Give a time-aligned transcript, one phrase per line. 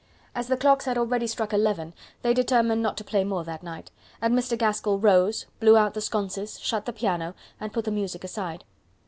[0.33, 1.93] As the clocks had already struck eleven,
[2.23, 4.57] they determined not to play more that night; and Mr.
[4.57, 8.63] Gaskell rose, blew out the sconces, shut the piano, and put the music aside.